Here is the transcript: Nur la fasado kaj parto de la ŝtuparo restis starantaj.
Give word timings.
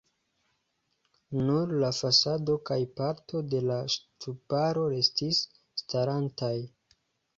Nur 1.49 1.73
la 1.83 1.91
fasado 1.97 2.55
kaj 2.69 2.79
parto 3.01 3.43
de 3.51 3.61
la 3.69 3.77
ŝtuparo 3.97 4.89
restis 4.95 5.43
starantaj. 5.85 6.55